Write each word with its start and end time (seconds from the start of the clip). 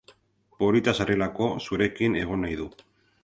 Polita 0.61 0.93
zarelako 1.03 1.51
zurekin 1.67 2.17
egon 2.25 2.45
nahi 2.47 2.61
du. 2.65 2.69